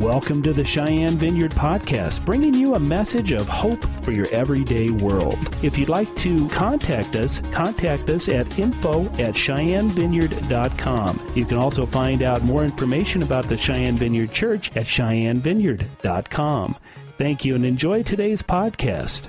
[0.00, 4.88] Welcome to the Cheyenne Vineyard Podcast, bringing you a message of hope for your everyday
[4.88, 5.36] world.
[5.62, 11.32] If you'd like to contact us, contact us at info at cheyennevineyard.com.
[11.34, 16.76] You can also find out more information about the Cheyenne Vineyard Church at cheyennevineyard.com.
[17.18, 19.26] Thank you and enjoy today's podcast.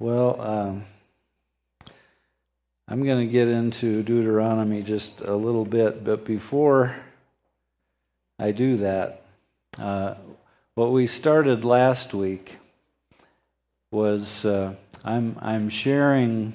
[0.00, 0.82] Well, um,
[2.88, 6.96] I'm going to get into Deuteronomy just a little bit, but before
[8.38, 9.22] I do that.
[9.78, 10.14] Uh,
[10.74, 12.58] what we started last week
[13.90, 16.52] was uh, I'm, I'm sharing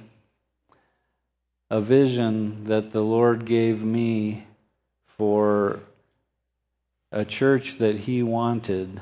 [1.72, 4.46] a vision that the Lord gave me
[5.18, 5.80] for
[7.12, 9.02] a church that He wanted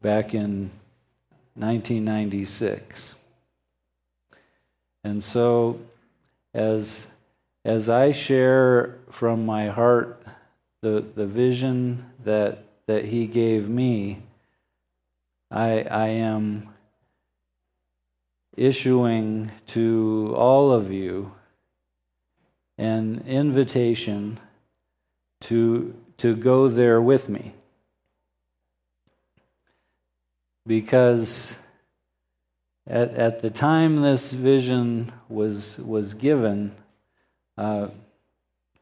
[0.00, 0.70] back in
[1.54, 3.16] 1996.
[5.02, 5.80] And so,
[6.54, 7.08] as,
[7.64, 10.25] as I share from my heart
[10.82, 14.22] the, the vision that, that He gave me,
[15.50, 16.68] I, I am
[18.56, 21.32] issuing to all of you
[22.78, 24.38] an invitation
[25.40, 27.54] to, to go there with me.
[30.66, 31.58] Because
[32.86, 36.74] at, at the time this vision was, was given,
[37.56, 37.88] uh,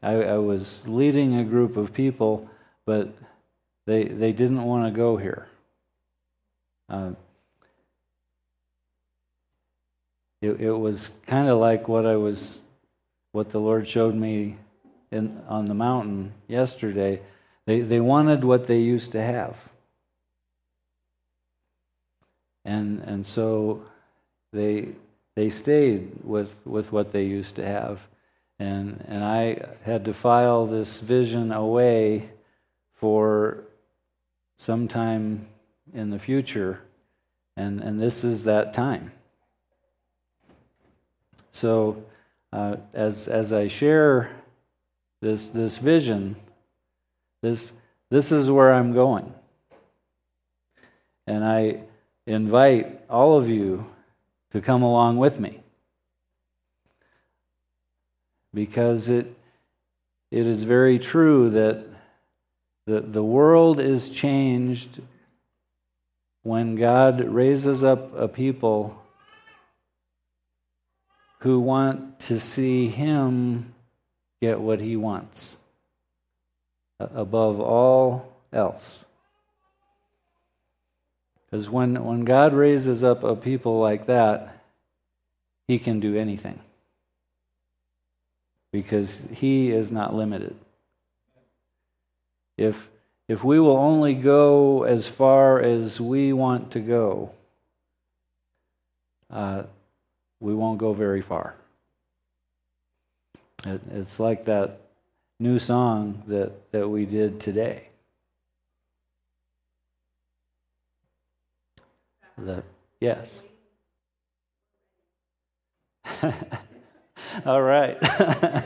[0.05, 2.47] I, I was leading a group of people,
[2.85, 3.11] but
[3.87, 5.47] they, they didn't want to go here.
[6.87, 7.13] Uh,
[10.43, 12.61] it, it was kind of like what I was,
[13.31, 14.57] what the Lord showed me
[15.09, 17.19] in, on the mountain yesterday.
[17.65, 19.55] They, they wanted what they used to have.
[22.63, 23.85] And, and so
[24.53, 24.89] they,
[25.35, 28.01] they stayed with, with what they used to have.
[28.59, 32.29] And, and I had to file this vision away
[32.93, 33.63] for
[34.57, 35.47] some time
[35.93, 36.81] in the future.
[37.57, 39.11] And, and this is that time.
[41.51, 42.03] So,
[42.53, 44.31] uh, as, as I share
[45.21, 46.35] this, this vision,
[47.41, 47.73] this,
[48.09, 49.33] this is where I'm going.
[51.27, 51.81] And I
[52.25, 53.89] invite all of you
[54.51, 55.61] to come along with me
[58.55, 59.27] because it,
[60.31, 61.85] it is very true that
[62.87, 65.01] the, the world is changed
[66.43, 69.03] when God raises up a people
[71.39, 73.73] who want to see Him
[74.41, 75.57] get what He wants
[76.99, 79.03] above all else.
[81.45, 84.63] Because when, when God raises up a people like that,
[85.67, 86.59] He can do anything
[88.75, 90.53] because he is not limited.
[92.57, 92.89] If,
[93.25, 97.31] if we will only go as far as we want to go,
[99.31, 99.63] uh,
[100.41, 101.55] we won't go very far.
[103.65, 104.81] It, it's like that
[105.39, 107.87] new song that, that we did today.
[112.37, 112.61] The,
[112.99, 113.45] yes.
[117.45, 117.97] All right.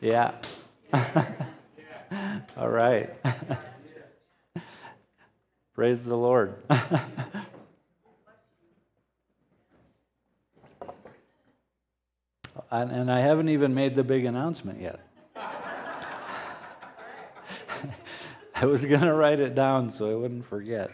[0.00, 0.32] yeah.
[2.56, 3.10] All right.
[5.74, 6.54] Praise the Lord.
[12.70, 15.00] and I haven't even made the big announcement yet.
[18.54, 20.90] I was going to write it down so I wouldn't forget.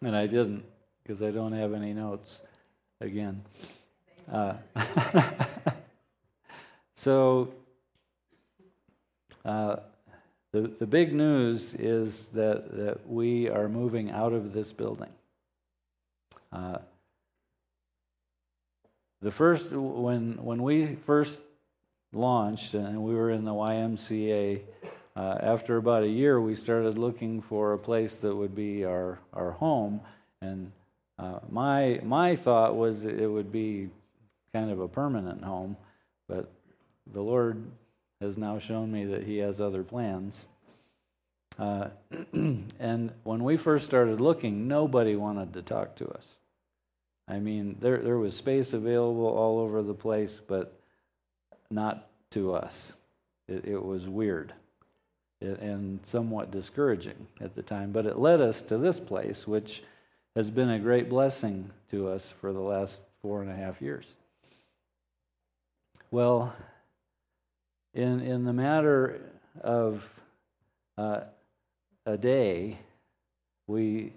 [0.00, 0.64] And I didn't
[1.02, 2.42] because I don't have any notes
[3.00, 3.42] again.
[4.30, 4.54] Uh,
[6.94, 7.52] so,
[9.44, 9.76] uh,
[10.52, 15.10] the, the big news is that, that we are moving out of this building.
[16.52, 16.78] Uh,
[19.20, 21.40] the first, when, when we first
[22.12, 24.60] launched and we were in the YMCA,
[25.16, 29.18] uh, after about a year, we started looking for a place that would be our,
[29.32, 30.00] our home.
[30.40, 30.72] And
[31.18, 33.90] uh, my, my thought was it would be
[34.54, 35.76] kind of a permanent home,
[36.28, 36.50] but
[37.12, 37.64] the Lord
[38.20, 40.44] has now shown me that He has other plans.
[41.58, 41.88] Uh,
[42.32, 46.38] and when we first started looking, nobody wanted to talk to us.
[47.26, 50.78] I mean, there, there was space available all over the place, but
[51.70, 52.96] not to us.
[53.48, 54.52] It, it was weird
[55.40, 57.92] and somewhat discouraging at the time.
[57.92, 59.82] But it led us to this place, which
[60.36, 64.16] has been a great blessing to us for the last four and a half years.
[66.14, 66.54] Well,
[67.92, 69.20] in, in the matter
[69.60, 70.08] of
[70.96, 71.22] uh,
[72.06, 72.78] a day,
[73.66, 74.12] we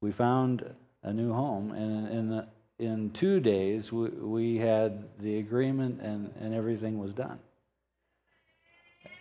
[0.00, 0.74] we found
[1.04, 2.48] a new home, and in the,
[2.80, 7.38] in two days we, we had the agreement and, and everything was done.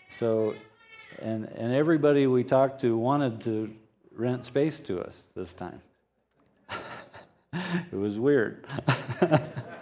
[0.10, 0.56] So,
[1.20, 3.72] and and everybody we talked to wanted to
[4.16, 5.84] rent space to us this time.
[7.54, 8.66] it was weird.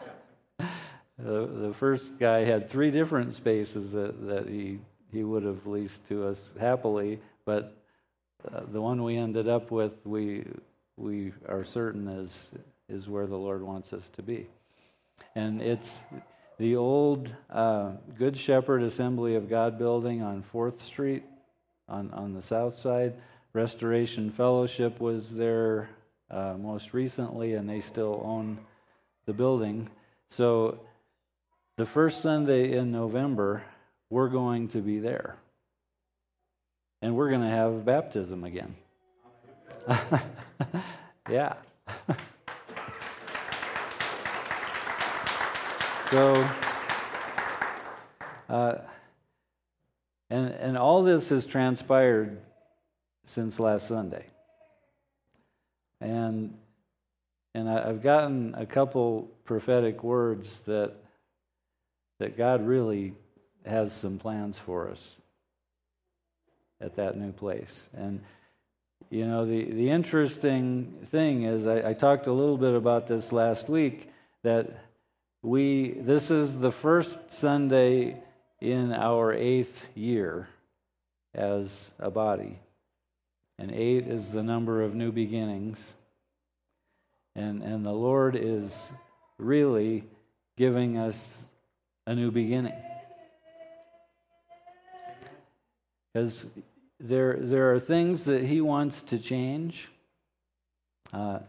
[1.27, 4.79] the, the first guy had three different spaces that, that he,
[5.11, 7.75] he would have leased to us happily, but
[8.49, 10.45] uh, the one we ended up with, we,
[10.95, 12.53] we are certain is,
[12.87, 14.47] is where the Lord wants us to be.
[15.35, 16.05] And it's
[16.59, 21.25] the old uh, Good Shepherd Assembly of God building on 4th Street
[21.89, 23.15] on, on the south side.
[23.51, 25.89] Restoration Fellowship was there
[26.31, 28.59] uh, most recently, and they still own
[29.25, 29.89] the building.
[30.29, 30.79] So
[31.77, 33.63] the first Sunday in November,
[34.09, 35.37] we're going to be there.
[37.03, 38.75] And we're going to have baptism again.
[41.29, 41.53] yeah.
[46.09, 46.49] so,
[48.49, 48.77] uh,
[50.31, 52.41] and, and all this has transpired
[53.23, 54.25] since last Sunday.
[56.01, 56.57] And,
[57.53, 60.95] and I, I've gotten a couple prophetic words that
[62.19, 63.13] that God really
[63.65, 65.21] has some plans for us
[66.79, 67.89] at that new place.
[67.95, 68.21] And,
[69.09, 73.31] you know, the, the interesting thing is, I, I talked a little bit about this
[73.31, 74.11] last week,
[74.43, 74.85] that
[75.41, 78.21] we, this is the first Sunday
[78.59, 80.47] in our eighth year
[81.33, 82.59] as a body.
[83.59, 85.95] And eight is the number of new beginnings.
[87.35, 88.91] And, and the Lord is
[89.37, 90.03] really
[90.57, 91.45] giving us
[92.07, 92.73] a new beginning.
[96.11, 96.47] Because
[96.99, 99.89] there, there are things that he wants to change
[101.13, 101.39] uh,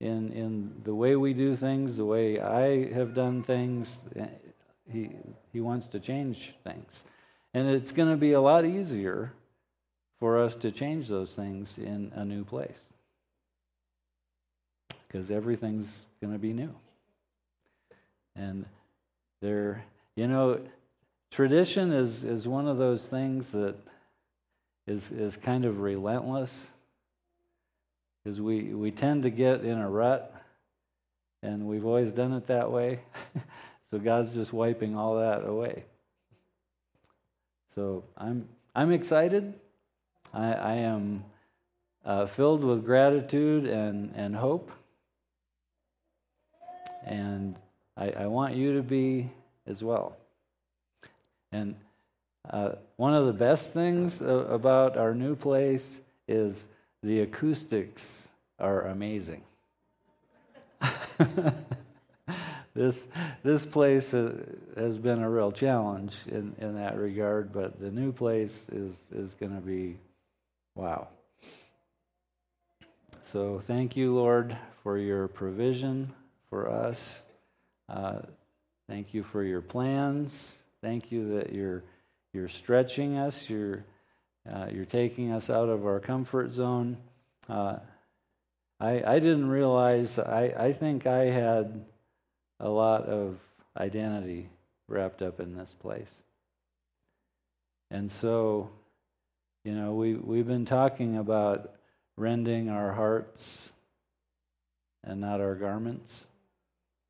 [0.00, 4.06] in, in the way we do things, the way I have done things.
[4.14, 4.26] Eh,
[4.92, 5.10] he,
[5.52, 7.04] he wants to change things.
[7.54, 9.32] And it's going to be a lot easier
[10.18, 12.90] for us to change those things in a new place.
[15.06, 16.74] Because everything's going to be new.
[18.36, 18.66] And
[19.40, 19.84] there,
[20.16, 20.60] you know,
[21.30, 23.74] tradition is, is one of those things that
[24.86, 26.70] is, is kind of relentless
[28.22, 30.34] because we, we tend to get in a rut
[31.42, 33.00] and we've always done it that way.
[33.90, 35.84] so God's just wiping all that away.
[37.74, 39.58] So I'm, I'm excited.
[40.34, 41.24] I, I am
[42.04, 44.70] uh, filled with gratitude and, and hope.
[47.06, 47.56] And
[48.00, 49.30] I, I want you to be
[49.66, 50.16] as well.
[51.52, 51.74] And
[52.48, 56.66] uh, one of the best things about our new place is
[57.02, 59.42] the acoustics are amazing.
[62.74, 63.06] this
[63.42, 68.66] this place has been a real challenge in, in that regard, but the new place
[68.72, 69.98] is is going to be
[70.74, 71.08] wow.
[73.24, 76.12] So thank you, Lord, for your provision
[76.48, 77.24] for us.
[77.90, 78.20] Uh,
[78.88, 80.62] thank you for your plans.
[80.80, 81.82] Thank you that you're
[82.32, 83.50] you're stretching us.
[83.50, 83.84] You're
[84.50, 86.98] uh, you're taking us out of our comfort zone.
[87.48, 87.78] Uh,
[88.78, 90.20] I I didn't realize.
[90.20, 91.84] I I think I had
[92.60, 93.38] a lot of
[93.76, 94.50] identity
[94.86, 96.22] wrapped up in this place.
[97.90, 98.70] And so,
[99.64, 101.72] you know, we we've been talking about
[102.16, 103.72] rending our hearts
[105.02, 106.28] and not our garments.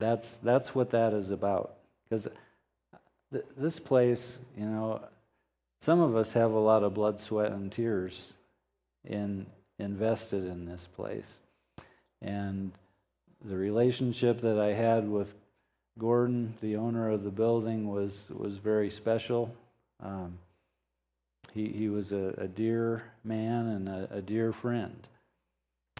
[0.00, 1.74] That's, that's what that is about.
[2.08, 2.26] Because
[3.32, 5.00] th- this place, you know,
[5.80, 8.32] some of us have a lot of blood, sweat, and tears
[9.04, 9.46] in,
[9.78, 11.40] invested in this place.
[12.20, 12.72] And
[13.44, 15.34] the relationship that I had with
[15.98, 19.54] Gordon, the owner of the building, was, was very special.
[20.02, 20.38] Um,
[21.52, 25.06] he, he was a, a dear man and a, a dear friend.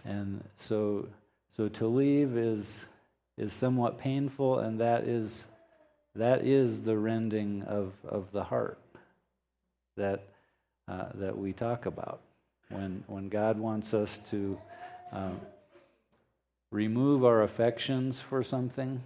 [0.07, 1.09] And so,
[1.54, 2.87] so to leave is
[3.40, 5.47] is somewhat painful, and that is,
[6.14, 8.78] that is the rending of, of the heart
[9.97, 10.25] that,
[10.87, 12.20] uh, that we talk about.
[12.68, 14.59] When, when God wants us to
[15.11, 15.40] um,
[16.70, 19.02] remove our affections for something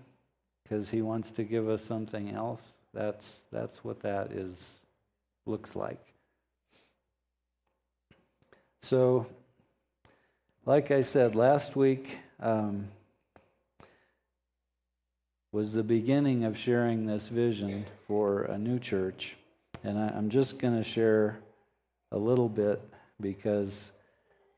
[0.64, 4.80] because He wants to give us something else, that's, that's what that is,
[5.46, 6.04] looks like.
[8.82, 9.26] So,
[10.66, 12.88] like I said last week, um,
[15.54, 19.36] was the beginning of sharing this vision for a new church.
[19.84, 21.38] And I, I'm just going to share
[22.10, 22.82] a little bit
[23.20, 23.92] because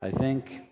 [0.01, 0.63] I think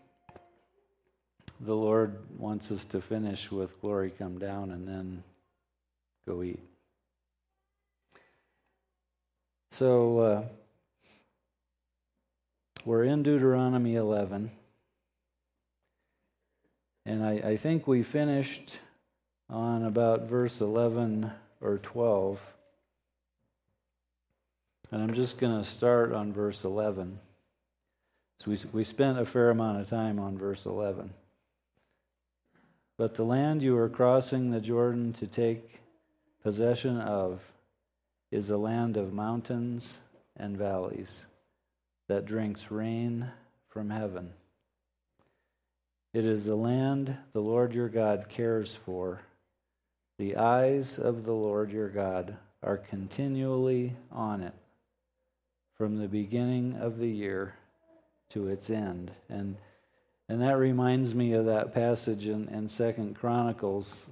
[1.61, 5.23] the Lord wants us to finish with glory come down and then
[6.26, 6.62] go eat.
[9.73, 10.43] So uh,
[12.87, 14.50] we're in Deuteronomy 11.
[17.04, 18.78] And I, I think we finished
[19.49, 22.41] on about verse 11 or 12.
[24.91, 27.19] And I'm just going to start on verse 11.
[28.41, 31.11] So we, we spent a fair amount of time on verse 11.
[32.97, 35.81] But the land you are crossing the Jordan to take
[36.43, 37.41] possession of
[38.31, 40.01] is a land of mountains
[40.37, 41.27] and valleys
[42.09, 43.31] that drinks rain
[43.69, 44.33] from heaven.
[46.13, 49.21] It is a land the Lord your God cares for.
[50.18, 54.54] The eyes of the Lord your God are continually on it
[55.76, 57.56] from the beginning of the year
[58.30, 59.11] to its end.
[59.28, 59.56] And
[60.28, 64.09] and that reminds me of that passage in, in Second Chronicles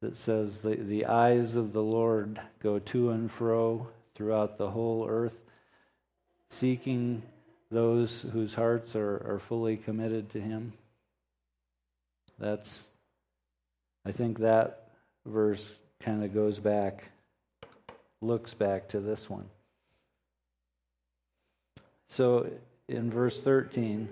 [0.00, 5.06] that says the, the eyes of the Lord go to and fro throughout the whole
[5.08, 5.40] earth,
[6.50, 7.22] seeking
[7.70, 10.72] those whose hearts are, are fully committed to him.
[12.38, 12.88] That's
[14.04, 14.85] I think that
[15.26, 17.10] verse kind of goes back,
[18.20, 19.48] looks back to this one.
[22.08, 22.48] So
[22.88, 24.08] in verse 13,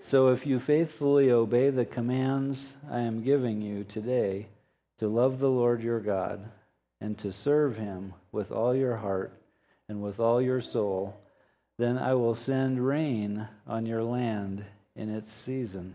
[0.00, 4.46] so if you faithfully obey the commands I am giving you today
[4.98, 6.50] to love the Lord your God
[7.00, 9.32] and to serve him with all your heart
[9.88, 11.18] and with all your soul,
[11.78, 15.94] then I will send rain on your land in its season,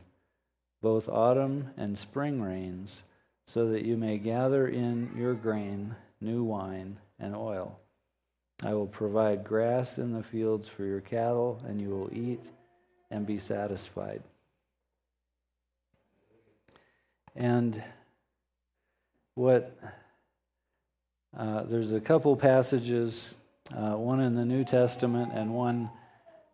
[0.81, 3.03] both autumn and spring rains,
[3.45, 7.79] so that you may gather in your grain, new wine, and oil.
[8.63, 12.43] I will provide grass in the fields for your cattle, and you will eat
[13.12, 14.23] and be satisfied.
[17.35, 17.81] And
[19.35, 19.77] what
[21.35, 23.33] uh, there's a couple passages,
[23.75, 25.89] uh, one in the New Testament and one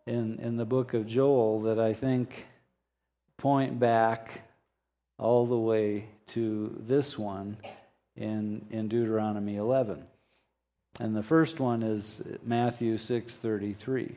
[0.06, 2.46] in, in the book of Joel, that I think
[3.36, 4.42] point back
[5.18, 7.56] all the way to this one
[8.16, 10.04] in, in Deuteronomy 11.
[10.98, 14.16] And the first one is Matthew 6:33.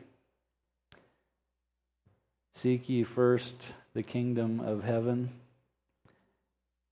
[2.54, 5.30] Seek ye first the kingdom of heaven,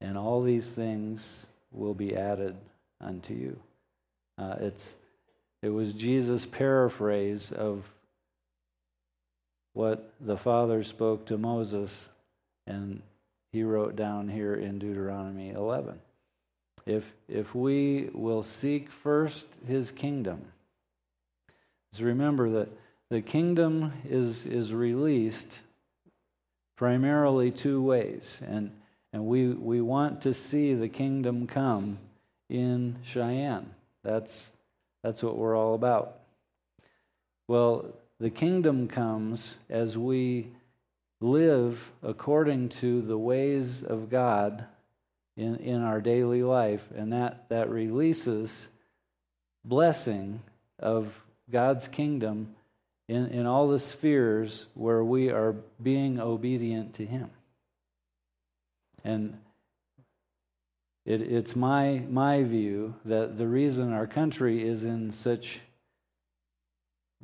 [0.00, 2.57] and all these things will be added
[3.00, 3.61] unto you.
[4.38, 4.97] Uh, it's
[5.62, 7.88] it was Jesus' paraphrase of
[9.75, 12.09] what the Father spoke to Moses,
[12.67, 13.02] and
[13.53, 16.01] he wrote down here in Deuteronomy 11.
[16.87, 20.41] If, if we will seek first his kingdom,
[21.93, 22.69] just remember that
[23.11, 25.59] the kingdom is, is released
[26.77, 28.43] primarily two ways.
[28.47, 28.73] And,
[29.13, 31.99] and we, we want to see the kingdom come
[32.49, 33.75] in Cheyenne.
[34.03, 34.51] That's,
[35.03, 36.21] that's what we're all about.
[37.49, 37.85] Well,
[38.19, 40.49] the kingdom comes as we
[41.23, 44.64] live according to the ways of God
[45.37, 48.69] in, in our daily life, and that, that releases
[49.64, 50.43] blessing
[50.79, 52.55] of God's kingdom
[53.09, 57.31] in, in all the spheres where we are being obedient to Him.
[59.05, 59.38] And
[61.05, 65.61] it, it's my, my view that the reason our country is in such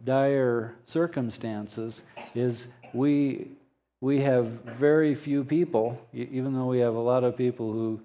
[0.03, 2.03] dire circumstances
[2.35, 3.49] is we,
[4.01, 8.01] we have very few people, even though we have a lot of people who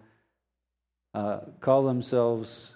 [1.14, 2.76] uh, call themselves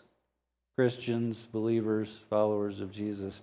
[0.76, 3.42] Christians, believers, followers of Jesus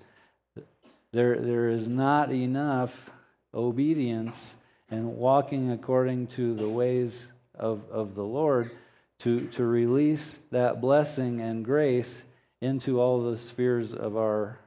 [1.15, 3.11] there, there is not enough
[3.55, 4.57] obedience
[4.91, 8.73] and walking according to the ways of, of the Lord
[9.21, 12.25] to, to release that blessing and grace
[12.61, 14.59] into all the spheres of our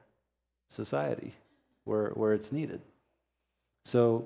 [0.69, 1.33] society
[1.83, 2.81] where, where it's needed.
[3.83, 4.25] So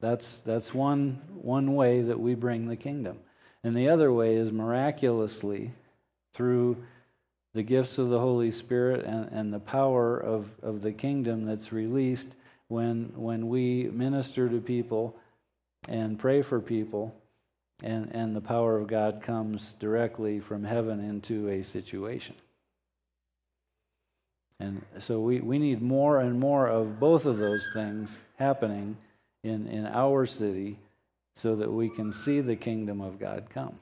[0.00, 3.18] that's, that's one, one way that we bring the kingdom.
[3.62, 5.72] And the other way is miraculously
[6.32, 6.82] through
[7.52, 11.72] the gifts of the Holy Spirit and, and the power of, of the kingdom that's
[11.72, 12.36] released
[12.68, 15.16] when, when we minister to people
[15.88, 17.14] and pray for people,
[17.82, 22.36] and, and the power of God comes directly from heaven into a situation.
[24.60, 28.96] And so we, we need more and more of both of those things happening
[29.42, 30.78] in, in our city
[31.34, 33.78] so that we can see the kingdom of God come.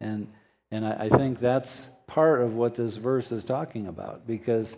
[0.00, 0.28] And
[0.70, 4.76] And I, I think that's part of what this verse is talking about because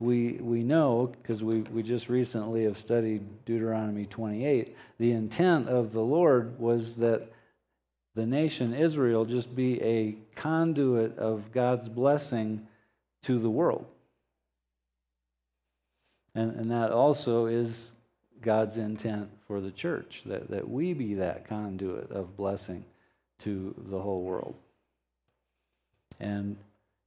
[0.00, 5.92] we, we know, because we, we just recently have studied Deuteronomy 28, the intent of
[5.92, 7.32] the Lord was that
[8.14, 12.66] the nation Israel just be a conduit of God's blessing
[13.22, 13.86] to the world.
[16.34, 17.92] And, and that also is
[18.40, 22.84] God's intent for the church, that, that we be that conduit of blessing
[23.40, 24.54] to the whole world.
[26.20, 26.56] And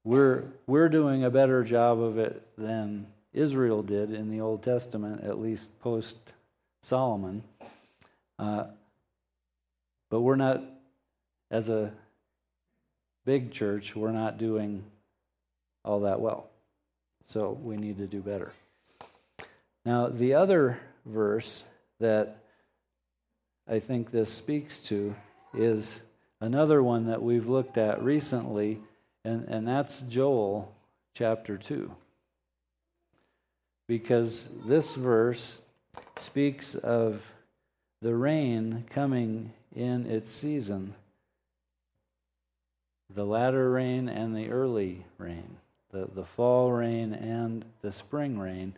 [0.03, 5.23] we're, we're doing a better job of it than Israel did in the Old Testament,
[5.23, 6.17] at least post
[6.81, 7.43] Solomon.
[8.39, 8.65] Uh,
[10.09, 10.63] but we're not,
[11.51, 11.91] as a
[13.25, 14.83] big church, we're not doing
[15.83, 16.49] all that well.
[17.25, 18.53] So we need to do better.
[19.87, 21.63] Now, the other verse
[22.01, 22.39] that
[23.69, 25.15] I think this speaks to
[25.53, 26.01] is
[26.41, 28.81] another one that we've looked at recently,
[29.23, 30.75] and, and that's Joel
[31.13, 31.89] chapter 2.
[33.87, 35.61] Because this verse
[36.17, 37.21] speaks of
[38.01, 40.95] the rain coming in its season
[43.15, 45.55] the latter rain and the early rain,
[45.91, 48.73] the, the fall rain and the spring rain.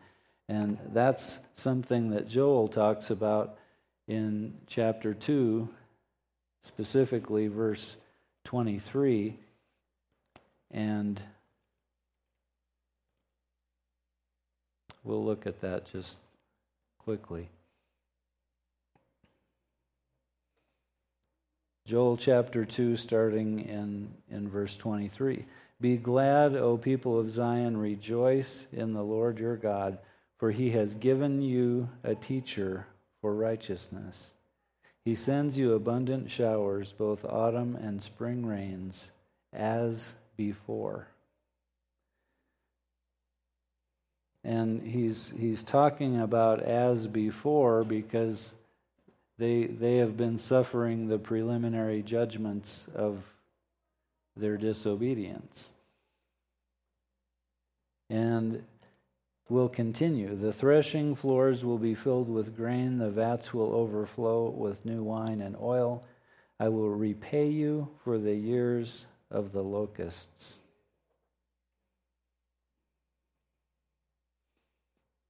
[0.49, 3.59] And that's something that Joel talks about
[4.07, 5.69] in chapter 2,
[6.63, 7.97] specifically verse
[8.45, 9.37] 23.
[10.71, 11.21] And
[15.03, 16.17] we'll look at that just
[16.97, 17.47] quickly.
[21.85, 25.45] Joel chapter 2, starting in, in verse 23.
[25.79, 29.99] Be glad, O people of Zion, rejoice in the Lord your God
[30.39, 32.87] for he has given you a teacher
[33.21, 34.33] for righteousness.
[35.03, 39.11] He sends you abundant showers, both autumn and spring rains,
[39.53, 41.07] as before.
[44.43, 48.55] And he's, he's talking about as before because
[49.37, 53.23] they, they have been suffering the preliminary judgments of
[54.37, 55.71] their disobedience.
[58.09, 58.63] And
[59.49, 60.35] will continue.
[60.35, 65.41] The threshing floors will be filled with grain, the vats will overflow with new wine
[65.41, 66.05] and oil.
[66.59, 70.57] I will repay you for the years of the locusts.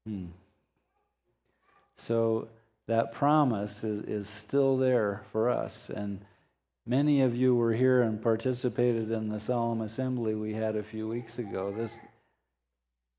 [0.05, 0.27] Hmm.
[1.97, 2.47] So
[2.87, 5.89] that promise is, is still there for us.
[5.89, 6.25] And
[6.85, 11.07] many of you were here and participated in the solemn assembly we had a few
[11.07, 11.71] weeks ago.
[11.71, 11.99] This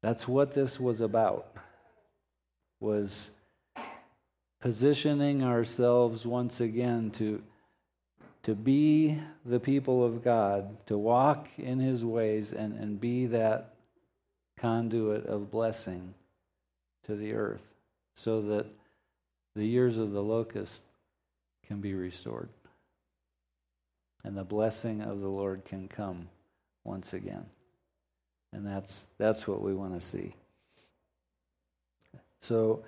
[0.02, 1.54] that's what this was about.
[2.80, 3.30] Was
[4.60, 7.42] positioning ourselves once again to
[8.42, 13.74] to be the people of God, to walk in his ways and, and be that
[14.58, 16.14] conduit of blessing
[17.04, 17.62] to the earth
[18.14, 18.66] so that
[19.54, 20.80] the years of the locust
[21.66, 22.48] can be restored
[24.24, 26.28] and the blessing of the Lord can come
[26.84, 27.46] once again.
[28.52, 30.34] And that's, that's what we want to see.
[32.40, 32.84] So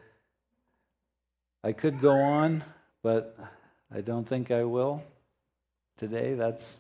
[1.62, 2.64] I could go on,
[3.02, 3.36] but
[3.94, 5.04] I don't think I will
[5.98, 6.34] today.
[6.34, 6.78] That's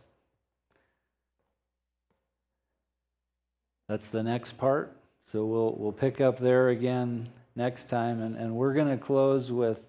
[3.88, 4.96] that's the next part.
[5.26, 9.52] So we'll we'll pick up there again next time, and, and we're going to close
[9.52, 9.86] with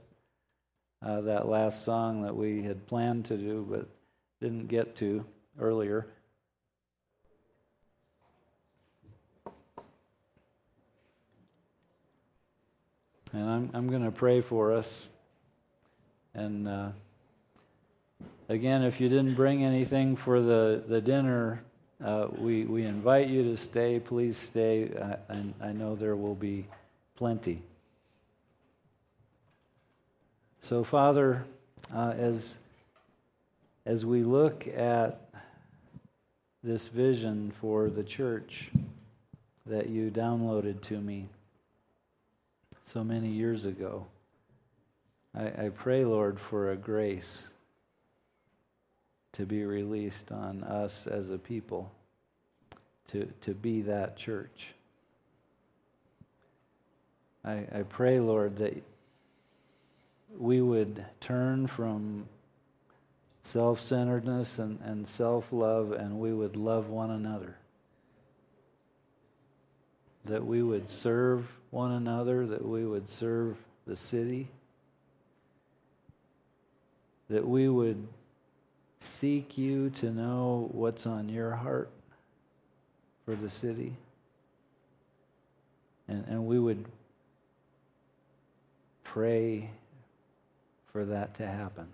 [1.01, 3.87] uh, that last song that we had planned to do but
[4.41, 5.25] didn't get to
[5.57, 6.07] earlier.
[13.33, 15.07] And I'm, I'm going to pray for us.
[16.35, 16.89] And uh,
[18.47, 21.63] again, if you didn't bring anything for the, the dinner,
[22.03, 23.99] uh, we, we invite you to stay.
[23.99, 24.91] Please stay.
[25.29, 26.65] I, I know there will be
[27.15, 27.63] plenty.
[30.59, 31.43] So, Father,
[31.93, 32.59] uh, as,
[33.85, 35.19] as we look at
[36.63, 38.69] this vision for the church
[39.65, 41.27] that you downloaded to me,
[42.83, 44.05] so many years ago.
[45.35, 47.49] I, I pray, Lord, for a grace
[49.33, 51.91] to be released on us as a people
[53.07, 54.73] to, to be that church.
[57.43, 58.81] I, I pray, Lord, that
[60.37, 62.27] we would turn from
[63.43, 67.57] self centeredness and, and self love and we would love one another.
[70.25, 74.47] That we would serve one another, that we would serve the city,
[77.29, 78.07] that we would
[78.99, 81.89] seek you, to know what's on your heart
[83.25, 83.97] for the city.
[86.07, 86.85] And, and we would
[89.03, 89.69] pray
[90.91, 91.87] for that to happen.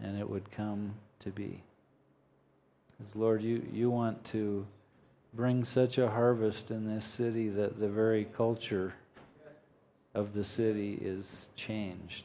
[0.00, 1.62] And it would come to be.
[2.98, 4.66] Because, Lord, you, you want to
[5.34, 8.94] bring such a harvest in this city that the very culture
[10.14, 12.24] of the city is changed.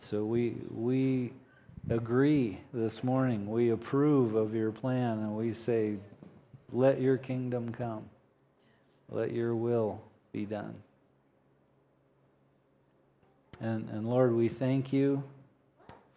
[0.00, 1.32] So we, we
[1.88, 3.50] agree this morning.
[3.50, 5.94] We approve of your plan and we say,
[6.72, 8.04] let your kingdom come.
[9.08, 10.74] Let your will be done.
[13.60, 15.22] And, and Lord, we thank you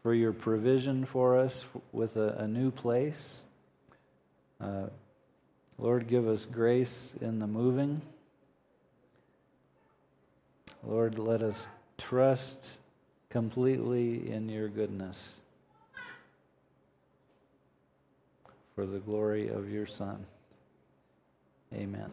[0.04, 3.43] for your provision for us with a, a new place.
[4.60, 4.88] Uh,
[5.80, 8.02] Lord, give us grace in the moving.
[10.84, 12.78] Lord, let us trust
[13.30, 15.38] completely in your goodness
[18.74, 20.26] for the glory of your Son.
[21.74, 22.12] Amen.